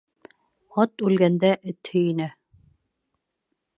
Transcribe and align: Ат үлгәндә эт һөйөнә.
Ат 0.83 1.03
үлгәндә 1.09 1.51
эт 1.73 1.93
һөйөнә. 1.97 2.31